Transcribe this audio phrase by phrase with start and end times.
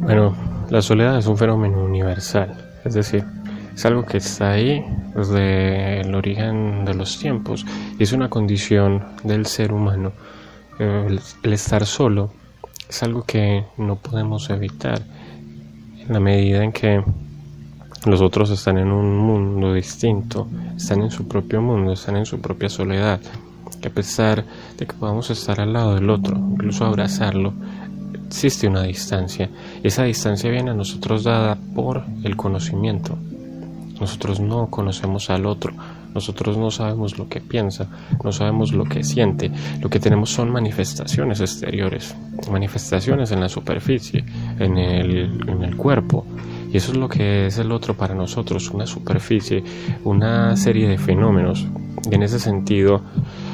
[0.00, 0.36] Bueno,
[0.70, 3.24] la soledad es un fenómeno universal, es decir,
[3.74, 4.84] es algo que está ahí
[5.14, 7.64] desde el origen de los tiempos
[7.98, 10.12] es una condición del ser humano.
[10.78, 12.30] El, estar solo
[12.88, 15.00] es algo que no podemos evitar
[15.98, 17.02] en la medida en que
[18.06, 20.46] los otros están en un mundo distinto,
[20.76, 23.20] están en su propio mundo, están en su propia soledad,
[23.80, 24.44] que a pesar
[24.78, 27.52] de que podamos estar al lado del otro, incluso abrazarlo,
[28.26, 29.50] existe una distancia.
[29.82, 33.18] Esa distancia viene a nosotros dada por el conocimiento.
[34.00, 35.72] Nosotros no conocemos al otro,
[36.14, 37.88] nosotros no sabemos lo que piensa,
[38.22, 39.50] no sabemos lo que siente.
[39.80, 42.14] Lo que tenemos son manifestaciones exteriores,
[42.50, 44.24] manifestaciones en la superficie,
[44.58, 46.24] en el, en el cuerpo.
[46.76, 49.64] Y eso es lo que es el otro para nosotros, una superficie,
[50.04, 51.66] una serie de fenómenos.
[52.10, 53.00] Y en ese sentido,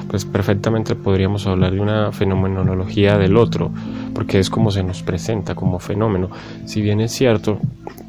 [0.08, 3.70] pues perfectamente podríamos hablar de una fenomenología del otro,
[4.12, 6.30] porque es como se nos presenta como fenómeno.
[6.64, 7.60] Si bien es cierto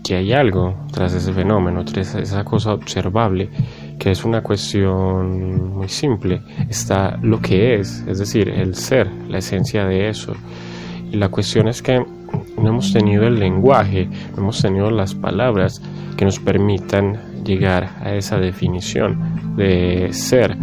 [0.03, 3.51] que hay algo tras ese fenómeno, tras esa cosa observable,
[3.99, 9.37] que es una cuestión muy simple, está lo que es, es decir, el ser, la
[9.37, 10.33] esencia de eso.
[11.13, 12.03] Y la cuestión es que
[12.57, 15.79] no hemos tenido el lenguaje, no hemos tenido las palabras
[16.17, 20.57] que nos permitan llegar a esa definición de ser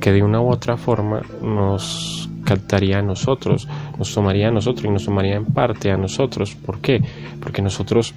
[0.00, 3.66] que de una u otra forma nos captaría a nosotros,
[3.98, 6.54] nos tomaría a nosotros y nos tomaría en parte a nosotros.
[6.54, 7.02] ¿Por qué?
[7.40, 8.14] Porque nosotros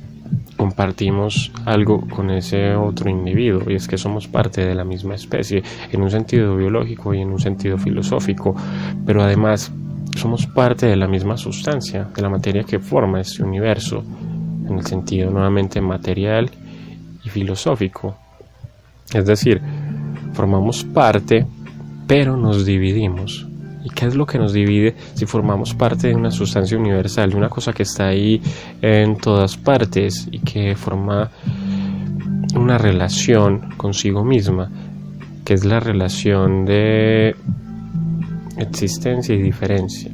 [0.57, 5.63] compartimos algo con ese otro individuo y es que somos parte de la misma especie
[5.91, 8.55] en un sentido biológico y en un sentido filosófico,
[9.03, 9.71] pero además
[10.15, 14.03] somos parte de la misma sustancia, de la materia que forma este universo,
[14.67, 16.49] en el sentido nuevamente material
[17.23, 18.15] y filosófico.
[19.13, 19.61] Es decir,
[20.33, 21.45] formamos parte
[22.11, 23.47] pero nos dividimos.
[23.85, 27.37] ¿Y qué es lo que nos divide si formamos parte de una sustancia universal, de
[27.37, 28.41] una cosa que está ahí
[28.81, 31.31] en todas partes y que forma
[32.53, 34.69] una relación consigo misma,
[35.45, 37.33] que es la relación de
[38.57, 40.11] existencia y diferencia?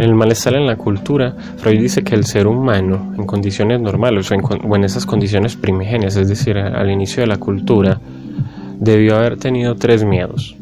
[0.00, 4.30] En el malestar en la cultura, Freud dice que el ser humano, en condiciones normales
[4.30, 8.00] o en, esas condiciones primigenias, es decir, al inicio de la cultura,
[8.78, 10.56] debió haber tenido tres miedos.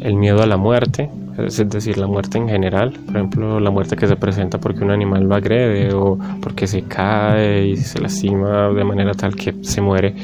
[0.00, 3.96] El miedo a la muerte, es decir, la muerte en general, por ejemplo, la muerte
[3.96, 8.68] que se presenta porque un animal lo agrede o porque se cae y se lastima
[8.68, 10.14] de manera tal que se muere,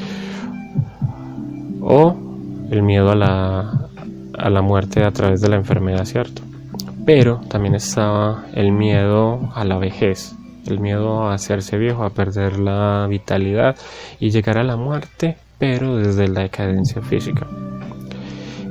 [1.81, 2.15] o
[2.69, 3.89] el miedo a la,
[4.37, 6.41] a la muerte a través de la enfermedad, ¿cierto?
[7.05, 10.35] Pero también estaba el miedo a la vejez,
[10.67, 13.75] el miedo a hacerse viejo, a perder la vitalidad
[14.19, 17.47] y llegar a la muerte, pero desde la decadencia física.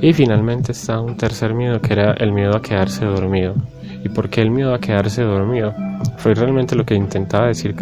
[0.03, 3.55] Y finalmente está un tercer miedo que era el miedo a quedarse dormido.
[4.03, 5.75] ¿Y por qué el miedo a quedarse dormido?
[6.17, 7.75] Fue realmente lo que intentaba decir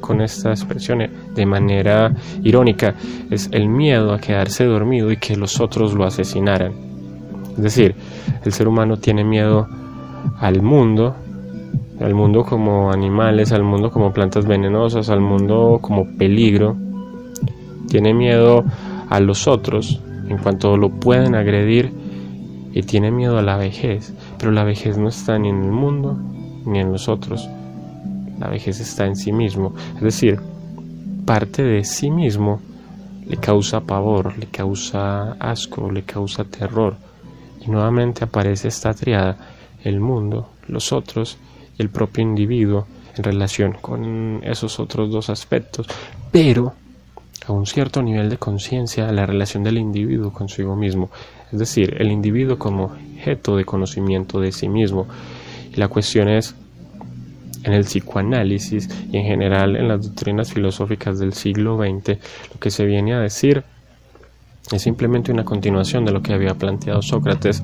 [0.00, 2.12] con esta expresión de manera
[2.42, 2.94] irónica.
[3.30, 6.72] Es el miedo a quedarse dormido y que los otros lo asesinaran.
[7.56, 7.94] Es decir,
[8.44, 9.68] el ser humano tiene miedo
[10.40, 11.14] al mundo,
[12.00, 16.76] al mundo como animales, al mundo como plantas venenosas, al mundo como peligro.
[17.88, 18.64] Tiene miedo
[19.08, 21.92] a los otros en cuanto lo pueden agredir
[22.72, 24.14] y tiene miedo a la vejez.
[24.38, 26.18] Pero la vejez no está ni en el mundo
[26.64, 27.48] ni en los otros.
[28.38, 29.74] La vejez está en sí mismo.
[29.96, 30.40] Es decir,
[31.24, 32.60] parte de sí mismo
[33.28, 36.96] le causa pavor, le causa asco, le causa terror.
[37.60, 39.36] Y nuevamente aparece esta triada
[39.84, 41.38] el mundo, los otros
[41.78, 45.86] y el propio individuo en relación con esos otros dos aspectos,
[46.30, 46.74] pero
[47.46, 51.10] a un cierto nivel de conciencia la relación del individuo consigo mismo,
[51.52, 52.92] es decir, el individuo como
[53.22, 55.06] objeto de conocimiento de sí mismo.
[55.72, 56.54] Y la cuestión es,
[57.64, 62.18] en el psicoanálisis y en general en las doctrinas filosóficas del siglo XX,
[62.52, 63.62] lo que se viene a decir
[64.70, 67.62] es simplemente una continuación de lo que había planteado Sócrates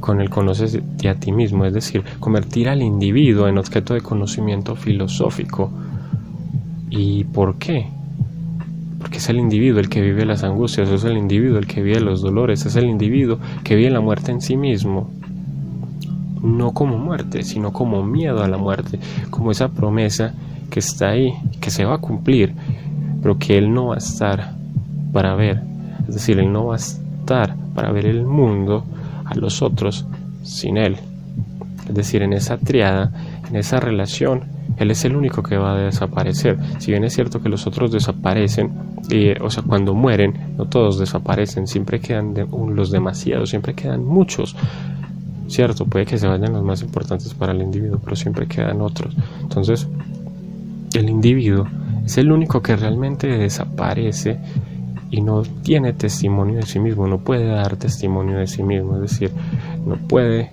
[0.00, 4.76] con el conocerte a ti mismo, es decir, convertir al individuo en objeto de conocimiento
[4.76, 5.70] filosófico.
[6.90, 7.88] ¿Y por qué?
[9.04, 12.00] Porque es el individuo el que vive las angustias, es el individuo el que vive
[12.00, 15.10] los dolores, es el individuo que vive la muerte en sí mismo.
[16.40, 18.98] No como muerte, sino como miedo a la muerte,
[19.28, 20.32] como esa promesa
[20.70, 22.54] que está ahí, que se va a cumplir,
[23.20, 24.54] pero que él no va a estar
[25.12, 25.60] para ver.
[26.08, 28.86] Es decir, él no va a estar para ver el mundo
[29.26, 30.06] a los otros
[30.42, 30.96] sin Él.
[31.86, 33.12] Es decir, en esa triada,
[33.50, 36.58] en esa relación, él es el único que va a desaparecer.
[36.78, 38.72] Si bien es cierto que los otros desaparecen,
[39.40, 42.34] o sea, cuando mueren, no todos desaparecen, siempre quedan
[42.74, 44.56] los demasiados, siempre quedan muchos.
[45.46, 49.14] Cierto, puede que se vayan los más importantes para el individuo, pero siempre quedan otros.
[49.42, 49.86] Entonces,
[50.94, 51.66] el individuo
[52.04, 54.38] es el único que realmente desaparece
[55.10, 59.02] y no tiene testimonio de sí mismo, no puede dar testimonio de sí mismo, es
[59.02, 59.30] decir,
[59.86, 60.50] no puede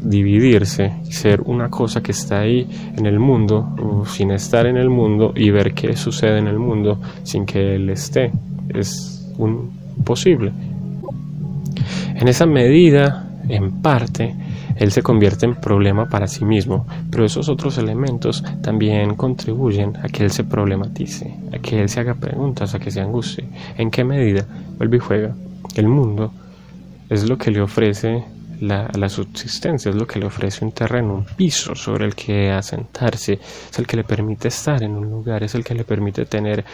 [0.00, 5.32] dividirse ser una cosa que está ahí en el mundo sin estar en el mundo
[5.34, 8.32] y ver qué sucede en el mundo sin que él esté.
[8.68, 9.70] Es un
[10.04, 10.52] posible.
[12.14, 14.34] En esa medida, en parte,
[14.76, 20.08] él se convierte en problema para sí mismo, pero esos otros elementos también contribuyen a
[20.08, 23.44] que él se problematice, a que él se haga preguntas, a que se angustie.
[23.78, 24.46] ¿En qué medida?
[24.76, 25.34] Vuelve y juega.
[25.74, 26.32] El mundo
[27.08, 28.24] es lo que le ofrece
[28.60, 33.34] la, subsistencia, es lo que le ofrece un terreno, un piso sobre el que asentarse,
[33.34, 36.64] es el que le permite estar en un lugar, es el que le permite tener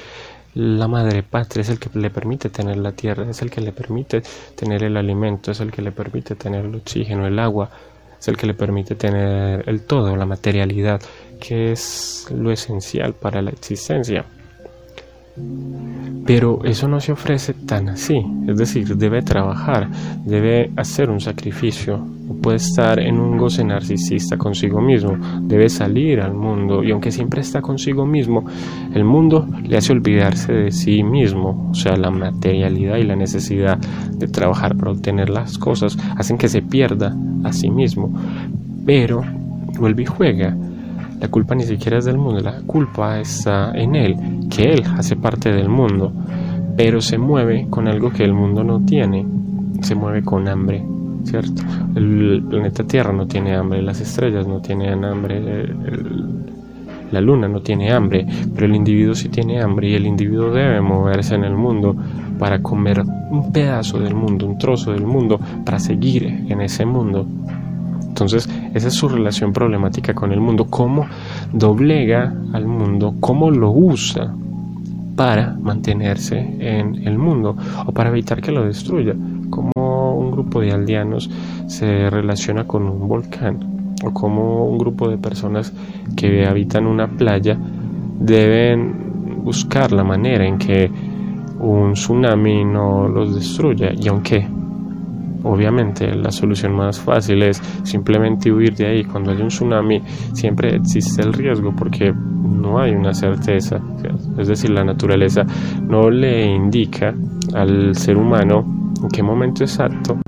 [0.55, 3.73] la madre patria, es el que le permite tener la tierra, es el que le
[3.73, 4.23] permite
[4.55, 7.70] tener el alimento, es el que le permite tener el oxígeno, el agua,
[8.20, 11.00] es el que le permite tener el todo, la materialidad,
[11.40, 14.25] que es lo esencial para la existencia.
[16.26, 19.88] Pero eso no se ofrece tan así, es decir, debe trabajar,
[20.25, 26.20] debe hacer un sacrificio, no puede estar en un goce narcisista consigo mismo, debe salir
[26.20, 26.84] al mundo.
[26.84, 28.44] Y aunque siempre está consigo mismo,
[28.94, 33.79] el mundo le hace olvidarse de sí mismo, o sea, la materialidad y la necesidad
[33.79, 38.12] de trabajar para obtener las cosas hacen que se pierda a sí mismo,
[38.87, 39.25] pero
[39.79, 40.56] vuelve y juega
[41.22, 44.16] la culpa ni siquiera es del mundo, la culpa está en él,
[44.50, 46.12] que él hace parte del mundo,
[46.76, 49.24] pero se mueve con algo que el mundo no tiene,
[49.82, 50.84] se mueve con hambre,
[51.22, 51.62] ¿cierto?
[51.94, 55.72] El planeta Tierra no tiene hambre, las estrellas no tienen hambre,
[57.12, 60.80] la luna no tiene hambre, pero el individuo sí tiene hambre y el individuo debe
[60.80, 61.94] moverse en el mundo
[62.36, 67.28] para comer un pedazo del mundo, un trozo del mundo, para seguir en ese mundo.
[68.12, 71.06] Entonces, esa es su relación problemática con el mundo, cómo
[71.50, 74.34] doblega al mundo, cómo lo usa
[75.16, 77.56] para mantenerse en el mundo
[77.86, 79.14] o para evitar que lo destruya,
[79.48, 79.70] como
[80.18, 81.30] un grupo de aldeanos
[81.68, 85.72] se relaciona con un volcán o como un grupo de personas
[86.14, 87.56] que habitan una playa
[88.20, 90.90] deben buscar la manera en que
[91.60, 94.46] un tsunami no los destruya y aunque
[95.44, 99.04] Obviamente la solución más fácil es simplemente huir de ahí.
[99.04, 100.02] Cuando hay un tsunami
[100.32, 103.80] siempre existe el riesgo porque no hay una certeza.
[104.38, 105.44] Es decir, la naturaleza
[105.82, 107.14] no le indica
[107.54, 110.18] al ser humano en qué momento exacto.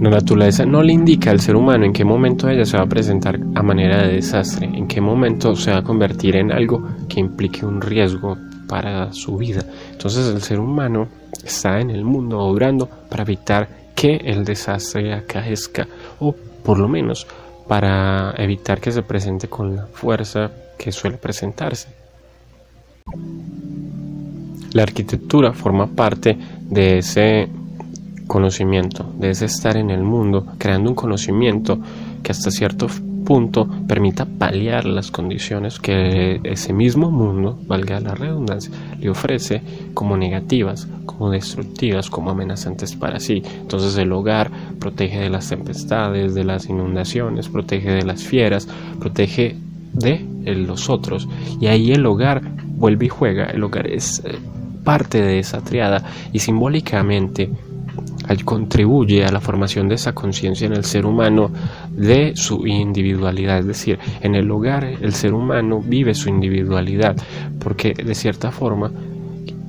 [0.00, 2.88] La naturaleza no le indica al ser humano en qué momento ella se va a
[2.88, 7.20] presentar a manera de desastre, en qué momento se va a convertir en algo que
[7.20, 8.36] implique un riesgo
[8.68, 9.64] para su vida.
[9.92, 11.08] Entonces el ser humano
[11.44, 15.86] está en el mundo obrando para evitar que el desastre acaezca
[16.20, 17.26] o por lo menos
[17.68, 21.88] para evitar que se presente con la fuerza que suele presentarse.
[24.72, 26.36] La arquitectura forma parte
[26.68, 27.48] de ese
[28.26, 31.78] conocimiento, de ese estar en el mundo, creando un conocimiento
[32.22, 32.88] que hasta cierto
[33.24, 39.62] punto permita paliar las condiciones que ese mismo mundo, valga la redundancia, le ofrece
[39.94, 43.42] como negativas, como destructivas, como amenazantes para sí.
[43.60, 48.68] Entonces el hogar protege de las tempestades, de las inundaciones, protege de las fieras,
[49.00, 49.56] protege
[49.92, 51.28] de los otros.
[51.60, 52.42] Y ahí el hogar
[52.76, 53.46] vuelve y juega.
[53.46, 54.38] El hogar es eh,
[54.84, 57.50] parte de esa triada y simbólicamente
[58.44, 61.50] contribuye a la formación de esa conciencia en el ser humano
[61.90, 67.16] de su individualidad, es decir, en el hogar el ser humano vive su individualidad,
[67.58, 68.90] porque de cierta forma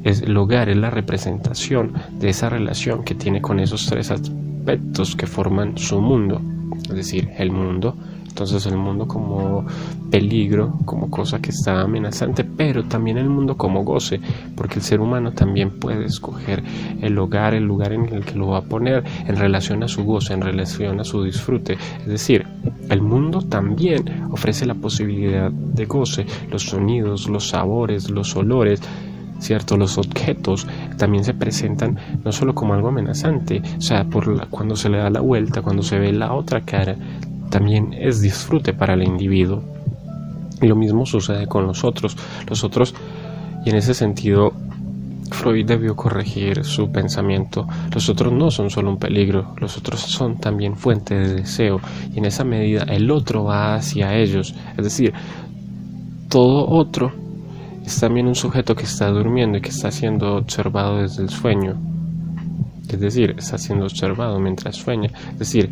[0.03, 5.15] es, el hogar es la representación de esa relación que tiene con esos tres aspectos
[5.15, 6.41] que forman su mundo,
[6.89, 7.95] es decir, el mundo,
[8.35, 9.65] entonces el mundo como
[10.11, 14.19] peligro, como cosa que está amenazante, pero también el mundo como goce,
[14.57, 16.61] porque el ser humano también puede escoger
[17.01, 20.03] el hogar, el lugar en el que lo va a poner en relación a su
[20.03, 21.77] goce, en relación a su disfrute.
[22.01, 22.45] Es decir,
[22.89, 28.81] el mundo también ofrece la posibilidad de goce, los sonidos, los sabores, los olores,
[29.39, 29.77] ¿cierto?
[29.77, 34.89] Los objetos también se presentan no solo como algo amenazante, o sea, por cuando se
[34.89, 36.97] le da la vuelta, cuando se ve la otra cara,
[37.49, 39.63] también es disfrute para el individuo.
[40.61, 42.15] Y lo mismo sucede con los otros.
[42.47, 42.93] Los otros,
[43.65, 44.53] y en ese sentido,
[45.31, 47.67] Freud debió corregir su pensamiento.
[47.93, 51.81] Los otros no son solo un peligro, los otros son también fuente de deseo
[52.13, 54.53] y en esa medida el otro va hacia ellos.
[54.77, 55.13] Es decir,
[56.29, 57.11] todo otro
[57.85, 61.75] es también un sujeto que está durmiendo y que está siendo observado desde el sueño.
[62.87, 65.09] Es decir, está siendo observado mientras sueña.
[65.33, 65.69] Es decir,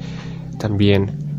[0.58, 1.33] también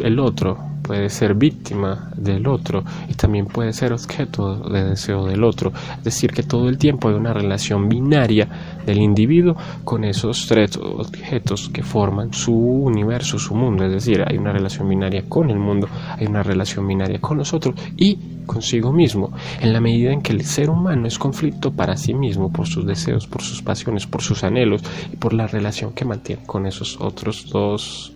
[0.00, 5.42] el otro puede ser víctima del otro y también puede ser objeto de deseo del
[5.42, 5.72] otro.
[5.98, 8.46] Es decir, que todo el tiempo hay una relación binaria
[8.84, 13.84] del individuo con esos tres objetos que forman su universo, su mundo.
[13.86, 17.54] Es decir, hay una relación binaria con el mundo, hay una relación binaria con los
[17.54, 19.32] otros y consigo mismo,
[19.62, 22.84] en la medida en que el ser humano es conflicto para sí mismo, por sus
[22.84, 27.00] deseos, por sus pasiones, por sus anhelos y por la relación que mantiene con esos
[27.00, 28.12] otros dos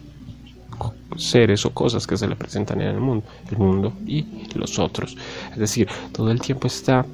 [1.19, 5.17] seres o cosas que se le presentan en el mundo, el mundo y los otros.
[5.53, 7.05] Es decir, todo el tiempo está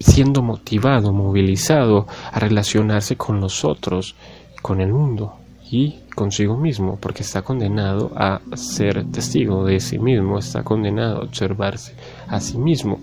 [0.00, 4.14] siendo motivado, movilizado a relacionarse con los otros,
[4.62, 5.34] con el mundo
[5.70, 11.24] y consigo mismo, porque está condenado a ser testigo de sí mismo, está condenado a
[11.24, 11.94] observarse
[12.28, 13.00] a sí mismo,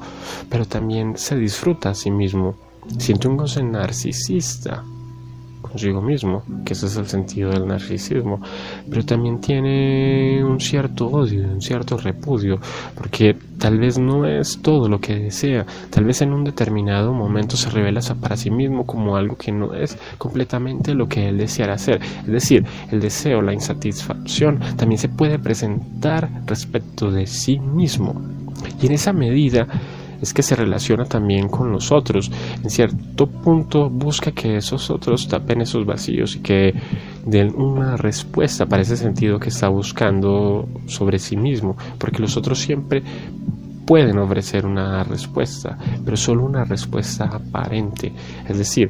[0.49, 2.55] pero también se disfruta a sí mismo.
[2.97, 4.83] Siente un goce narcisista
[5.67, 8.39] consigo mismo, que ese es el sentido del narcisismo,
[8.89, 12.59] pero también tiene un cierto odio, un cierto repudio,
[12.95, 17.57] porque tal vez no es todo lo que desea, tal vez en un determinado momento
[17.57, 21.73] se revela para sí mismo como algo que no es completamente lo que él deseara
[21.73, 28.21] hacer, es decir, el deseo, la insatisfacción también se puede presentar respecto de sí mismo,
[28.81, 29.67] y en esa medida
[30.21, 32.31] es que se relaciona también con los otros.
[32.63, 36.73] En cierto punto busca que esos otros tapen esos vacíos y que
[37.25, 42.59] den una respuesta para ese sentido que está buscando sobre sí mismo, porque los otros
[42.59, 43.03] siempre
[43.85, 48.11] pueden ofrecer una respuesta, pero solo una respuesta aparente.
[48.47, 48.89] Es decir,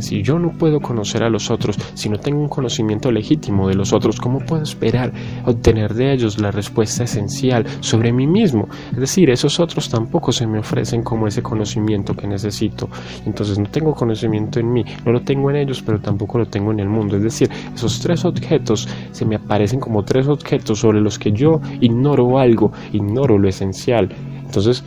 [0.00, 3.74] si yo no puedo conocer a los otros, si no tengo un conocimiento legítimo de
[3.74, 5.12] los otros, ¿cómo puedo esperar
[5.44, 8.68] obtener de ellos la respuesta esencial sobre mí mismo?
[8.92, 12.88] Es decir, esos otros tampoco se me ofrecen como ese conocimiento que necesito.
[13.26, 16.70] Entonces no tengo conocimiento en mí, no lo tengo en ellos, pero tampoco lo tengo
[16.72, 17.16] en el mundo.
[17.16, 21.60] Es decir, esos tres objetos se me aparecen como tres objetos sobre los que yo
[21.80, 24.08] ignoro algo, ignoro lo esencial.
[24.44, 24.84] Entonces,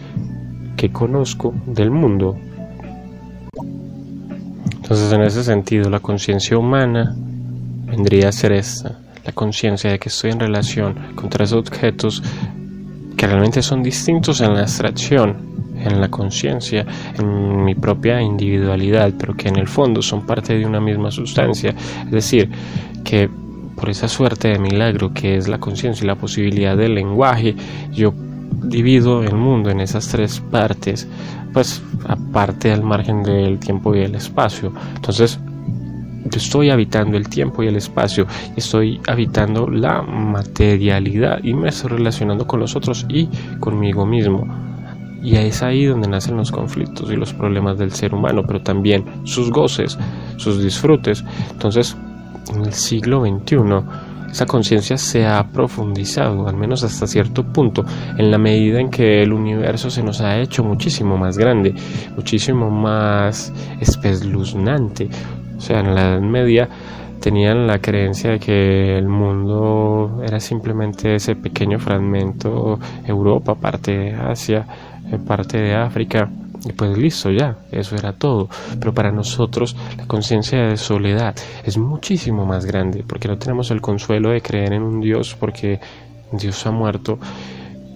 [0.78, 2.38] ¿qué conozco del mundo?
[4.92, 7.16] Entonces, en ese sentido, la conciencia humana
[7.88, 12.22] vendría a ser esta, la conciencia de que estoy en relación con tres objetos
[13.16, 15.38] que realmente son distintos en la abstracción,
[15.78, 16.86] en la conciencia,
[17.18, 21.74] en mi propia individualidad, pero que en el fondo son parte de una misma sustancia.
[22.04, 22.50] Es decir,
[23.06, 23.30] que
[23.78, 27.56] por esa suerte de milagro que es la conciencia y la posibilidad del lenguaje,
[27.94, 28.14] yo
[28.62, 31.08] divido el mundo en esas tres partes,
[31.54, 34.72] pues aparte al margen del tiempo y el espacio.
[34.96, 35.40] Entonces,
[36.24, 41.92] yo estoy habitando el tiempo y el espacio, estoy habitando la materialidad y me estoy
[41.92, 43.28] relacionando con los otros y
[43.60, 44.48] conmigo mismo.
[45.24, 49.06] Y es ahí donde nacen los conflictos y los problemas del ser humano, pero también
[49.24, 49.98] sus goces,
[50.38, 51.24] sus disfrutes.
[51.52, 51.96] Entonces,
[52.54, 53.56] en el siglo XXI,
[54.32, 57.86] esa conciencia se ha profundizado, al menos hasta cierto punto,
[58.18, 61.74] en la medida en que el universo se nos ha hecho muchísimo más grande,
[62.16, 65.10] muchísimo más espeluznante.
[65.58, 66.70] O sea, en la Edad Media
[67.20, 74.14] tenían la creencia de que el mundo era simplemente ese pequeño fragmento, Europa, parte de
[74.14, 74.66] Asia,
[75.12, 76.30] eh, parte de África,
[76.64, 78.50] y pues listo, ya, eso era todo.
[78.80, 83.82] Pero para nosotros la conciencia de soledad es muchísimo más grande, porque no tenemos el
[83.82, 85.80] consuelo de creer en un Dios porque
[86.32, 87.18] Dios ha muerto.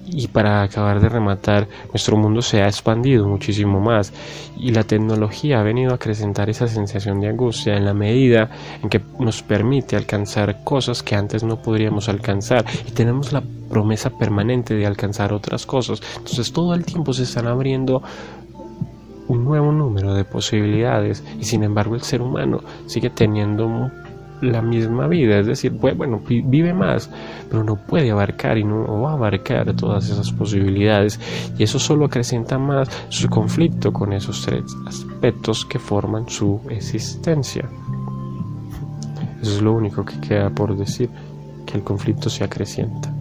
[0.08, 4.14] Y para acabar de rematar, nuestro mundo se ha expandido muchísimo más
[4.58, 8.50] y la tecnología ha venido a acrecentar esa sensación de angustia en la medida
[8.84, 14.12] en que nos permite alcanzar cosas que antes no podríamos alcanzar y tenemos la promesa
[14.12, 16.02] permanente de alcanzar otras cosas.
[16.18, 18.04] Entonces todo el tiempo se están abriendo
[19.46, 23.90] nuevo número de posibilidades y sin embargo el ser humano sigue teniendo
[24.42, 27.10] la misma vida, es decir, bueno, vive más,
[27.50, 31.20] pero no puede abarcar y no va a abarcar todas esas posibilidades
[31.58, 37.70] y eso solo acrecenta más su conflicto con esos tres aspectos que forman su existencia.
[39.42, 41.10] Eso es lo único que queda por decir,
[41.66, 43.15] que el conflicto se acrecienta.